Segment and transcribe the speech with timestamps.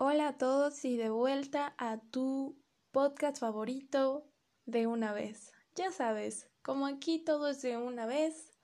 [0.00, 2.56] Hola a todos y de vuelta a tu
[2.92, 4.30] podcast favorito
[4.64, 5.52] de una vez.
[5.74, 8.56] Ya sabes, como aquí todo es de una vez,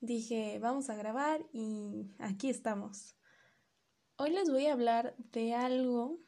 [0.00, 3.16] dije vamos a grabar y aquí estamos.
[4.16, 6.20] Hoy les voy a hablar de algo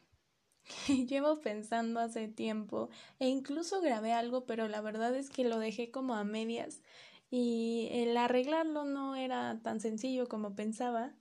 [0.87, 5.59] que llevo pensando hace tiempo e incluso grabé algo, pero la verdad es que lo
[5.59, 6.83] dejé como a medias
[7.31, 11.15] y el arreglarlo no era tan sencillo como pensaba,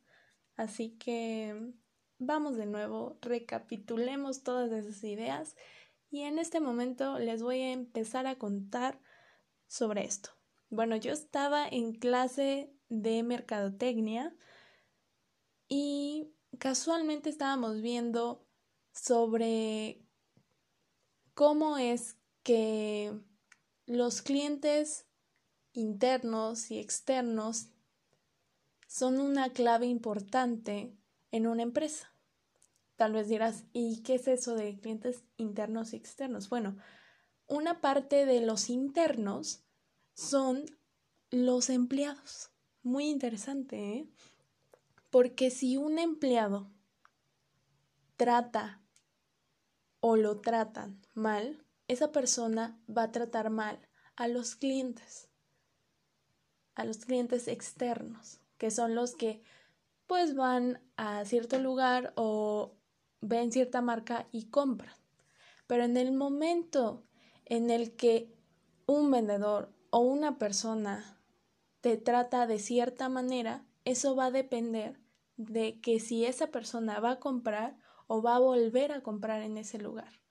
[0.57, 1.71] así que
[2.19, 5.55] vamos de nuevo, recapitulemos todas esas ideas
[6.11, 8.99] y en este momento les voy a empezar a contar
[9.67, 10.29] sobre esto.
[10.69, 14.35] Bueno, yo estaba en clase de mercadotecnia
[15.67, 18.45] y casualmente estábamos viendo
[18.91, 20.03] sobre
[21.33, 23.17] cómo es que
[23.85, 25.07] los clientes
[25.71, 27.69] internos y externos
[28.87, 30.98] son una clave importante
[31.31, 32.13] en una empresa.
[32.95, 36.49] Tal vez dirás, ¿y qué es eso de clientes internos y externos?
[36.49, 36.77] Bueno,
[37.47, 39.63] una parte de los internos
[40.13, 40.65] son
[41.31, 42.51] los empleados.
[42.83, 44.09] Muy interesante, ¿eh?
[45.09, 46.71] Porque si un empleado
[48.17, 48.81] trata
[50.01, 53.79] o lo tratan mal, esa persona va a tratar mal
[54.15, 55.29] a los clientes,
[56.75, 59.41] a los clientes externos, que son los que
[60.09, 62.75] pues van a cierto lugar o
[63.21, 64.95] ven cierta marca y compran.
[65.67, 67.05] Pero en el momento
[67.45, 68.35] en el que
[68.87, 71.21] un vendedor o una persona
[71.81, 74.99] te trata de cierta manera, eso va a depender
[75.37, 79.59] de que si esa persona va a comprar o va a volver a comprar en
[79.59, 80.23] ese lugar.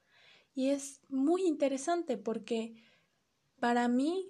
[0.53, 2.75] Y es muy interesante porque
[3.61, 4.29] para mí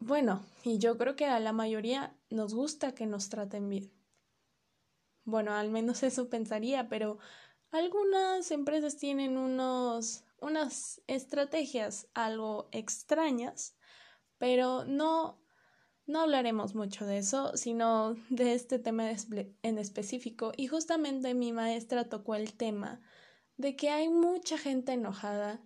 [0.00, 3.92] bueno, y yo creo que a la mayoría nos gusta que nos traten bien.
[5.24, 7.18] Bueno, al menos eso pensaría, pero
[7.70, 13.76] algunas empresas tienen unos, unas estrategias algo extrañas,
[14.38, 15.40] pero no,
[16.06, 19.10] no hablaremos mucho de eso, sino de este tema
[19.62, 20.52] en específico.
[20.56, 23.00] Y justamente mi maestra tocó el tema
[23.56, 25.60] de que hay mucha gente enojada,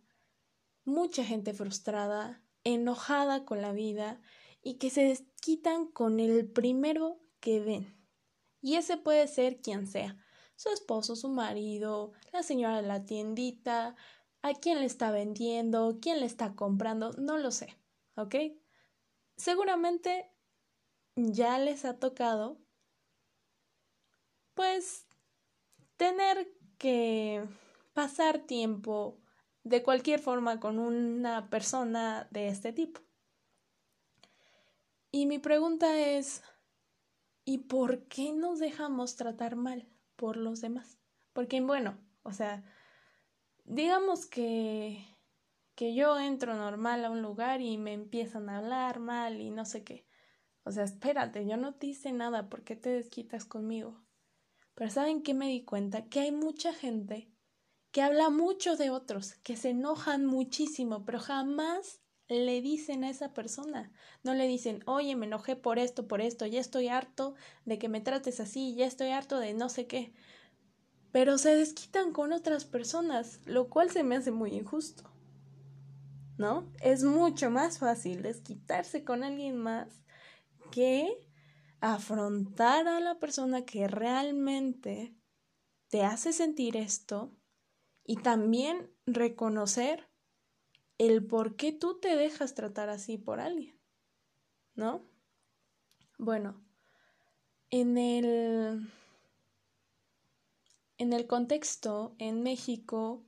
[0.85, 4.21] mucha gente frustrada, enojada con la vida
[4.65, 7.95] y que se desquitan con el primero que ven.
[8.61, 10.17] Y ese puede ser quien sea,
[10.57, 13.95] su esposo, su marido, la señora de la tiendita,
[14.41, 17.79] a quién le está vendiendo, quién le está comprando, no lo sé,
[18.17, 18.35] ¿ok?
[19.37, 20.33] Seguramente
[21.15, 22.59] ya les ha tocado,
[24.55, 25.07] pues,
[25.97, 27.45] tener que
[27.93, 29.21] pasar tiempo
[29.63, 33.04] de cualquier forma con una persona de este tipo.
[35.15, 36.43] Y mi pregunta es,
[37.45, 40.99] ¿y por qué nos dejamos tratar mal por los demás?
[41.33, 42.65] Porque, bueno, o sea,
[43.63, 45.07] digamos que,
[45.77, 49.65] que yo entro normal a un lugar y me empiezan a hablar mal y no
[49.65, 50.05] sé qué.
[50.65, 54.05] O sea, espérate, yo no te hice nada, ¿por qué te desquitas conmigo?
[54.75, 56.09] Pero ¿saben qué me di cuenta?
[56.09, 57.31] Que hay mucha gente
[57.93, 63.33] que habla mucho de otros, que se enojan muchísimo, pero jamás le dicen a esa
[63.35, 63.93] persona.
[64.23, 67.89] No le dicen, oye, me enojé por esto, por esto, ya estoy harto de que
[67.89, 70.13] me trates así, ya estoy harto de no sé qué.
[71.13, 75.11] Pero se desquitan con otras personas, lo cual se me hace muy injusto.
[76.37, 76.69] ¿No?
[76.81, 80.03] Es mucho más fácil desquitarse con alguien más
[80.73, 81.17] que
[81.81, 85.15] afrontar a la persona que realmente
[85.89, 87.37] te hace sentir esto
[88.05, 90.09] y también reconocer
[90.99, 93.79] el por qué tú te dejas tratar así por alguien,
[94.75, 95.03] ¿no?
[96.19, 96.65] Bueno,
[97.71, 98.89] en el,
[100.99, 103.25] en el contexto en México,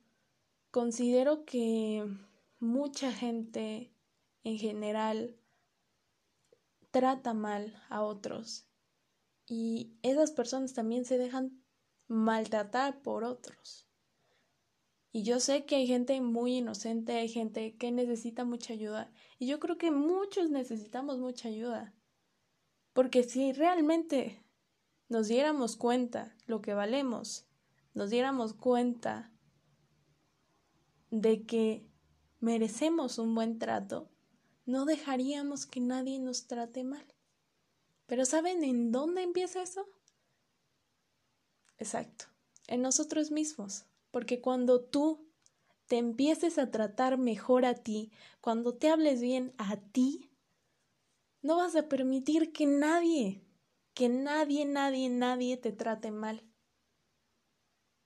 [0.70, 2.06] considero que
[2.60, 3.92] mucha gente
[4.44, 5.36] en general
[6.90, 8.66] trata mal a otros
[9.46, 11.62] y esas personas también se dejan
[12.08, 13.85] maltratar por otros.
[15.16, 19.10] Y yo sé que hay gente muy inocente, hay gente que necesita mucha ayuda.
[19.38, 21.94] Y yo creo que muchos necesitamos mucha ayuda.
[22.92, 24.44] Porque si realmente
[25.08, 27.46] nos diéramos cuenta lo que valemos,
[27.94, 29.32] nos diéramos cuenta
[31.10, 31.88] de que
[32.40, 34.10] merecemos un buen trato,
[34.66, 37.06] no dejaríamos que nadie nos trate mal.
[38.04, 39.88] Pero ¿saben en dónde empieza eso?
[41.78, 42.26] Exacto,
[42.66, 43.86] en nosotros mismos.
[44.16, 45.30] Porque cuando tú
[45.88, 48.10] te empieces a tratar mejor a ti,
[48.40, 50.30] cuando te hables bien a ti,
[51.42, 53.44] no vas a permitir que nadie,
[53.92, 56.42] que nadie, nadie, nadie te trate mal.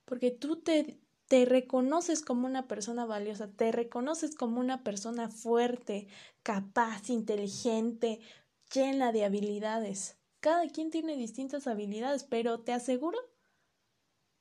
[0.05, 6.09] porque tú te, te reconoces como una persona valiosa, te reconoces como una persona fuerte,
[6.43, 8.19] capaz, inteligente,
[8.75, 10.19] llena de habilidades.
[10.41, 13.30] Cada quien tiene distintas habilidades, pero te aseguro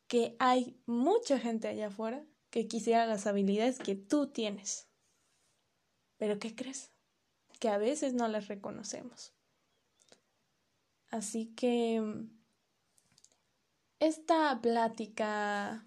[0.10, 4.88] que hay mucha gente allá afuera que quisiera las habilidades que tú tienes.
[6.18, 6.92] Pero ¿qué crees?
[7.60, 9.34] Que a veces no las reconocemos.
[11.12, 12.02] Así que
[14.00, 15.86] esta plática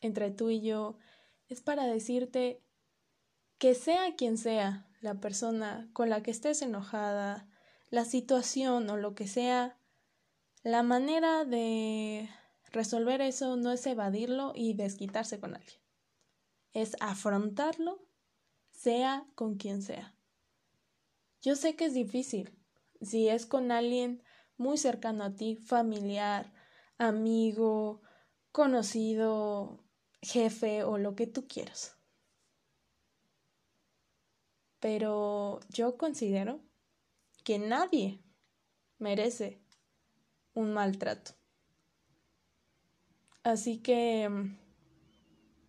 [0.00, 0.96] entre tú y yo
[1.48, 2.62] es para decirte
[3.58, 7.46] que sea quien sea la persona con la que estés enojada,
[7.90, 9.78] la situación o lo que sea,
[10.62, 12.30] la manera de
[12.72, 15.80] resolver eso no es evadirlo y desquitarse con alguien.
[16.72, 18.06] Es afrontarlo,
[18.70, 20.16] sea con quien sea.
[21.42, 22.58] Yo sé que es difícil.
[23.00, 24.22] Si es con alguien
[24.56, 26.52] muy cercano a ti, familiar,
[26.98, 28.02] amigo,
[28.52, 29.84] conocido,
[30.20, 31.98] jefe o lo que tú quieras.
[34.78, 36.60] Pero yo considero
[37.44, 38.22] que nadie
[38.98, 39.62] merece
[40.54, 41.41] un maltrato.
[43.44, 44.56] Así que mm,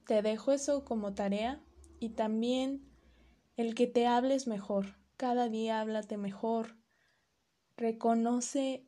[0.05, 1.61] te dejo eso como tarea
[1.99, 2.87] y también
[3.55, 4.97] el que te hables mejor.
[5.17, 6.75] Cada día háblate mejor.
[7.77, 8.87] Reconoce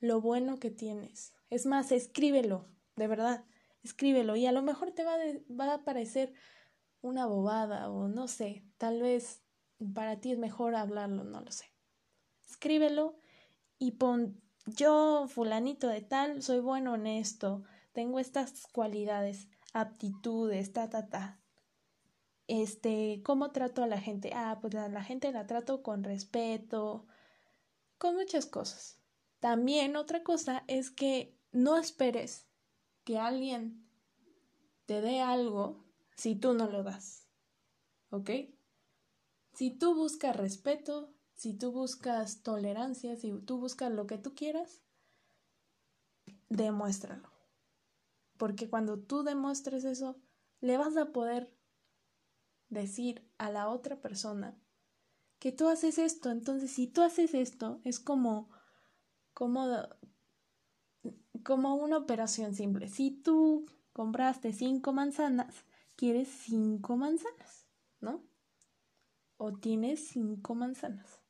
[0.00, 1.34] lo bueno que tienes.
[1.50, 3.44] Es más, escríbelo, de verdad,
[3.82, 5.16] escríbelo y a lo mejor te va,
[5.50, 6.32] va a parecer
[7.02, 9.42] una bobada o no sé, tal vez
[9.94, 11.66] para ti es mejor hablarlo, no lo sé.
[12.48, 13.16] Escríbelo
[13.78, 20.90] y pon yo, fulanito de tal, soy bueno en esto, tengo estas cualidades, aptitudes, ta,
[20.90, 21.40] ta, ta.
[22.48, 24.32] Este, ¿cómo trato a la gente?
[24.34, 27.06] Ah, pues a la gente la trato con respeto,
[27.98, 28.98] con muchas cosas.
[29.40, 32.46] También otra cosa es que no esperes
[33.04, 33.86] que alguien
[34.86, 35.84] te dé algo
[36.16, 37.28] si tú no lo das.
[38.10, 38.30] ¿Ok?
[39.54, 44.82] Si tú buscas respeto, si tú buscas tolerancia, si tú buscas lo que tú quieras,
[46.48, 47.31] demuéstralo.
[48.42, 50.20] Porque cuando tú demuestres eso,
[50.60, 51.56] le vas a poder
[52.70, 54.60] decir a la otra persona
[55.38, 56.28] que tú haces esto.
[56.28, 58.50] Entonces, si tú haces esto, es como
[59.32, 59.64] como,
[61.44, 62.88] como una operación simple.
[62.88, 67.68] Si tú compraste cinco manzanas, quieres cinco manzanas,
[68.00, 68.24] ¿no?
[69.36, 71.20] O tienes cinco manzanas,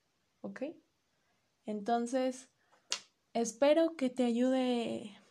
[0.40, 0.62] ¿ok?
[1.66, 2.48] Entonces,
[3.34, 5.21] espero que te ayude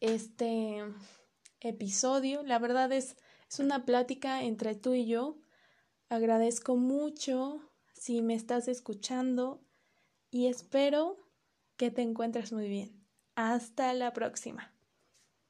[0.00, 0.82] este
[1.60, 2.42] episodio.
[2.42, 3.16] La verdad es,
[3.50, 5.38] es una plática entre tú y yo.
[6.08, 7.60] Agradezco mucho
[7.92, 9.60] si me estás escuchando
[10.30, 11.16] y espero
[11.76, 13.04] que te encuentres muy bien.
[13.34, 14.77] Hasta la próxima.